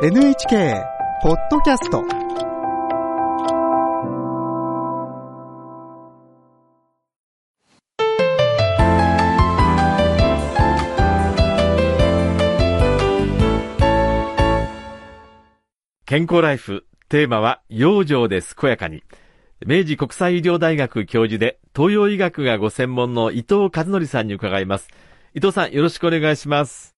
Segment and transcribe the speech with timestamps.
[0.00, 0.84] NHK
[1.24, 2.04] ポッドキャスト
[16.06, 19.02] 健康ライフ、テーマは、養生で健やかに。
[19.66, 24.90] 明治国際医療大学教授で、東洋医学がご専門の伊藤和則さんに伺います。
[25.34, 26.94] 伊藤さん、よろしくお願いします。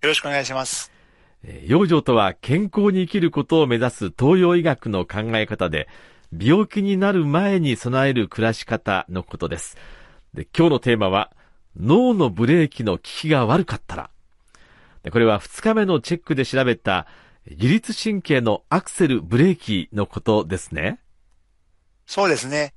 [0.00, 0.97] よろしくお願いします。
[1.44, 5.88] 養生とは健康に生きることを目指す東洋医学の考え方で、
[6.36, 9.76] 病気になる前に備える暮らし方のことです。
[10.34, 11.32] で今日のテーマは、
[11.76, 14.10] 脳のブレーキの効きが悪かったら。
[15.02, 17.06] でこれは2日目のチェックで調べた
[17.48, 20.98] 自律神経のアクセルブレーキのことですね。
[22.06, 22.74] そうですね。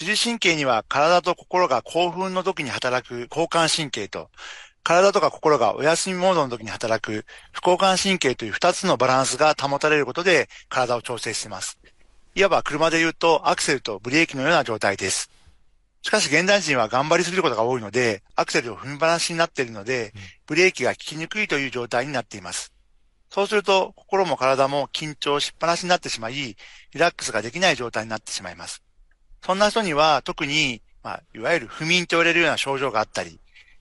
[0.00, 4.30] 自律神経には体と心が興奮の時に働く交感神経と、
[4.88, 11.78] 体とか心がお休みモードの時に働く副交感神経という2つのバランスが保たれることで体を調整しています。
[12.34, 15.30] いわば車で言うとアクセルとブレーキのような状態です。
[16.00, 20.14] しかし現代人は頑張りすぎることが多いので、アクセルを踏みっぱなしになっているので、
[20.46, 22.72] ブレーキが効きにくいという状態になっています。
[23.28, 26.56] そうすると、心も体も緊張しっぱなしになってしまい、リ
[26.94, 28.82] ラックスができない状態になってしまいます。
[29.44, 33.38] そんな人には特に、まあ、いわゆる不眠と言われるような症状があったり、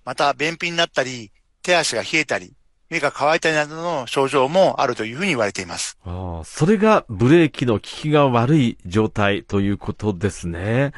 [0.08, 2.54] また便秘になったり、手足が冷えたり、
[2.90, 5.98] 目が乾いたりなどの症状もあるというふうに言われています。
[6.06, 10.94] あ、それがブレーキの効きが悪い状態ということですね。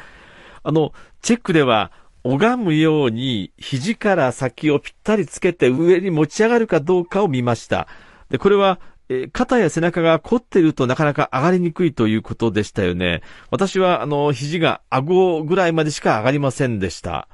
[0.61, 0.93] あの、
[1.23, 1.91] チェックでは、
[2.23, 7.87] 拝むように肘から先をぴったりつけて上に持ち上がるかどうかを見ました。
[8.29, 8.79] で、これは、
[9.09, 13.23] え肩や背中が凝っているとなかなか上がりにくいということでしたよね。
[13.49, 17.27] 私は、あの、肘が顎ぐらいまでしか上がりませんでした。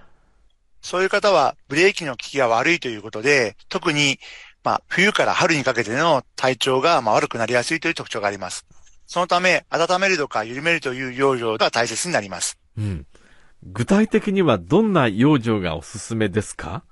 [0.85, 4.19] そういう方はブレーキの効きが悪いということで、特に、
[4.63, 8.67] まあ、冬から春にかけての体調がまあ悪くなりやすいという特徴があります。
[9.07, 12.59] そのため、温めるとか緩めるという養生が大切になります。
[12.77, 13.07] うん。
[13.63, 16.83] 具体的にはどんな養生がおすすめですか？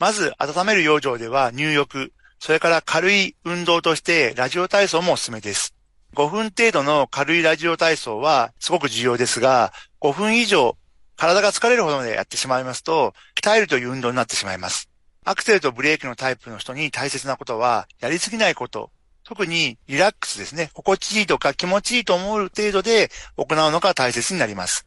[0.00, 5.72] まず、温める養生では入浴、それから軽い運動としてラジオ体操もおすすめです。
[6.16, 10.76] 5分程度の軽いラジオ体操はすごく重要ですが、5分以上
[11.16, 14.88] 体が疲れるほどまでやってしまいますと、鍛えるという運動になってしまいます。
[15.24, 18.90] アクセルとブレーキのタイプの人に大切なことは、やりすぎないこと。
[19.24, 20.70] 特にリラックスですね。
[20.74, 24.86] 心地いいとか気持ちいいと思う程度で行うのが大切になります。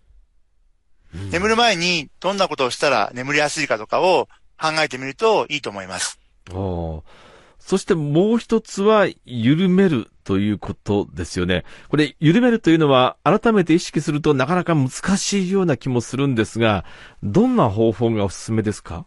[1.32, 4.28] 眠る前にどんなことをしたら眠りやすいかとかを
[4.60, 6.20] 考えてみるといいと思います。
[6.52, 7.27] おー
[7.68, 11.66] そしてもう一つは、緩めるということですよね。
[11.90, 16.86] これ、緩めるというのは、改めて意識するとなかなか難しいような気もするんですが、
[17.24, 19.06] どんな方法がおすすめですか？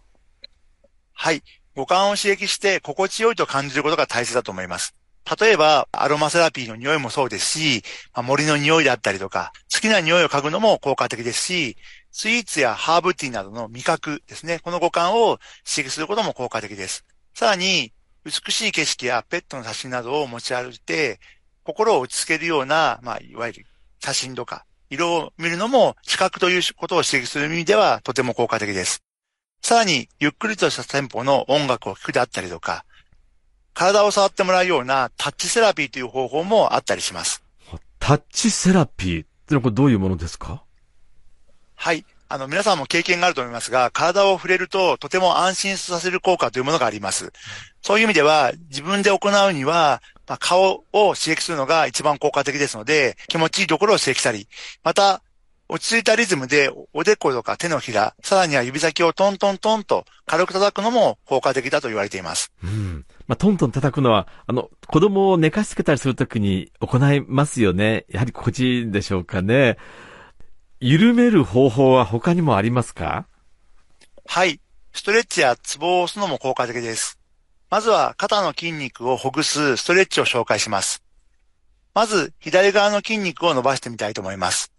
[1.15, 1.43] はい。
[1.75, 4.95] 五感を刺激して心地よいと感じることが大切だと思います。
[5.41, 7.83] 例えば、アロマセラピーの匂いもそうですし、
[8.13, 11.79] まあ森の匂いだったりとか、好きな匂いを嗅ぐのも効果的ですし、
[12.11, 14.59] スイーツやハーブティーなどの味覚ですね。
[14.59, 17.07] この五感を刺激することも効果的です。
[17.33, 17.95] さらに、
[18.25, 21.21] 美しい景色やペットの写真などを持ち歩いて、
[21.63, 23.67] 心を落ち着けるような、まあ、いわゆる
[23.99, 29.03] 写真とか、色を見るのも視覚ということを刺激する意味ではとても効果的です。
[29.63, 32.85] さらに、ゆっくりとしたテンポの音楽を聴くであったりとか、
[33.73, 37.43] 体を触ってもらうようなタッチセラピーという方法もあったりします。
[37.99, 40.65] タッチセラピーってのはこれどういうものですか？
[41.77, 42.05] はい。
[42.33, 47.33] あの、皆さんも経験があると思いますが、体を触れるととても安心させる効果というものがあります。
[47.83, 54.47] そういう意味では、自分で行うには、まあ、顔を刺激するのが一番効果的ですので、気持ちいいところを刺激したり、
[54.85, 55.23] また、
[55.69, 62.53] 落ち着いたリズムでおでことか手のひら、さらには指先をトントントンと軽く叩くのも効果的だと言われています。
[62.63, 63.07] うん。
[63.27, 68.05] まあ、トントン叩くのは、あの、子供を寝かしつけたりするときに行いますよね。
[68.09, 69.79] やはり心地いいんでしょうかね。
[70.83, 73.27] 緩める方法は他にもありますか？
[74.25, 74.61] はい。
[74.95, 77.19] ストレッチやツボを押すのも効果的です。
[77.69, 81.05] まずは肩の筋肉をほぐすストレッチを紹介します。
[81.93, 84.73] まず、左側の筋肉を伸ばしてみたいと思います。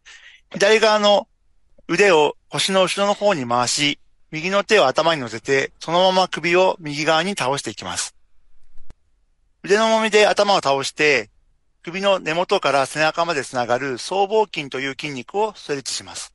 [0.51, 1.27] 左側の
[1.87, 3.99] 腕を腰の後ろの方に回し、
[4.31, 8.15] 右の手を頭に乗せて、そのまま首を右側に倒していきます。
[9.61, 11.29] 腕のもみで頭を倒して、
[11.83, 16.31] 首の根元から背中までつながる僧帽筋という筋肉をストレッチします。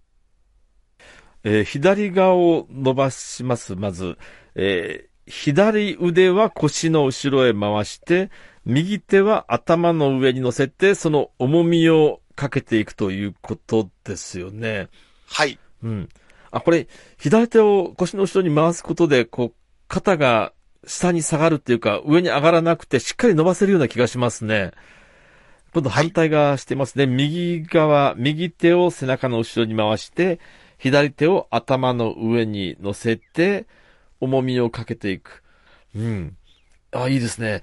[1.45, 4.19] えー左側を伸ばします、まず。
[4.57, 8.31] えー左腕は腰の後ろへ回して、
[8.65, 14.89] 右手は頭の上に乗せて、その重みをかけていくということですよね。
[15.27, 15.59] はい。
[15.83, 16.09] うん。
[16.53, 16.87] あ、これ、
[17.19, 19.55] 左手を腰の後ろに回すことで、こう、
[19.89, 20.53] 肩が
[20.87, 24.71] 下に下がるっていうか、上に上がらなくてしっかり伸ばせるような気がしますね。
[25.73, 27.07] 今度反対側してますね。
[27.07, 30.41] 右側、右手を背中の後ろに回して、
[30.79, 33.67] 左手を頭の上に乗せて、
[34.21, 35.43] 重みをかけていく。
[35.95, 36.37] うん。
[36.93, 37.63] あ、いいですね。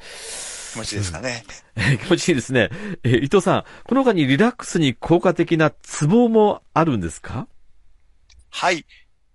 [0.73, 1.43] 気持ちいいですかね。
[2.03, 2.69] 気持ちいいですね。
[3.03, 7.47] えー伊藤さん、この他にリラックスに効果的なツボもあるんですか？
[8.49, 8.85] はい。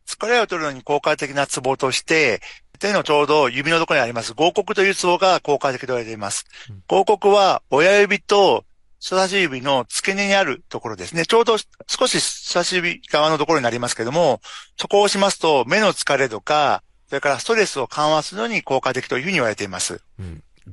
[0.06, 2.40] 疲れを取るのに効果的なツボとして、
[2.78, 6.46] 手のちょうど指のところにあります、合谷というツボが効果的と言われています。
[6.86, 8.64] 合谷は親指と
[9.00, 11.24] 人差し指の付け根にあるところですね。
[11.24, 14.40] ちょうど少し人差し指側のところになりますけども、
[14.76, 20.00] そこを押しますと目の疲れとか、それからストレスを緩和するのに効果的というふうに言われています。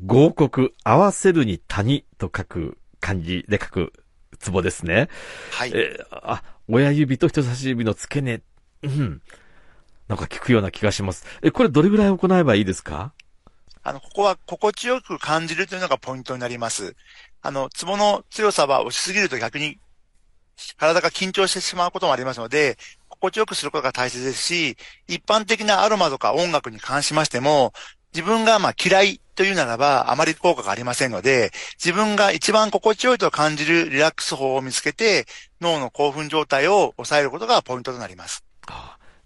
[0.05, 3.93] 合谷、合わせるに谷と書く漢字で書く
[4.39, 5.07] ツボですね。
[5.51, 5.71] はい。
[5.73, 8.41] えーあ、親指と人差し指の付け根。
[8.83, 9.21] うん。
[10.07, 11.25] なんか聞くような気がします。
[11.41, 13.13] え、これどれぐらい行えばいいですか？
[13.83, 16.95] あの、ここは心地よく感じるというのがポイントになります。
[17.41, 19.77] あの、ツボの強さは押しすぎると逆に
[20.77, 22.77] 体が緊張してしまうこともありますので、
[23.09, 27.73] 心地よくすることが大切ですし、一般的なアロマとか音楽に関しましても、
[28.13, 31.51] 自分がまあ嫌いというならばあまり効果がありませんので、
[31.83, 35.25] 自分が一番心地よいと感じるリラックス法を見つけて、
[35.61, 38.43] 脳の興奮状態を抑えることがポイントとなります。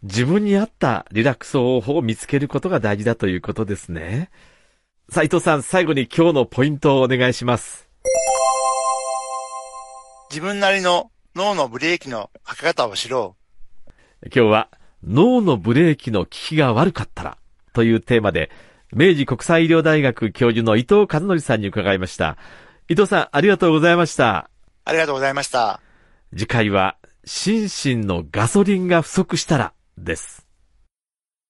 [0.02, 4.30] 自分に合ったリラックス方法を見つけることが大事だということですね。
[5.10, 7.90] 斉藤さん、最後に今日のポイントをお願いします。
[10.30, 13.36] 自分なりの脳のブレーキのかけ方を知ろ
[13.88, 14.26] う。
[14.34, 14.70] 今日は
[15.04, 17.38] 脳のブレーキの効きが悪かったら
[17.74, 18.52] というテーマで
[18.94, 22.38] 明治国際医療大学教授の伊藤和則さんに伺いました。
[22.88, 24.50] 伊藤さんありがとうございました。
[24.86, 25.82] ありがとうございました。
[26.32, 26.96] 次回は
[27.26, 29.74] 心身のガソリンが不足したら
[30.04, 30.49] です。